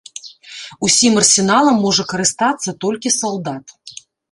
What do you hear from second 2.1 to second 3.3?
карыстацца толькі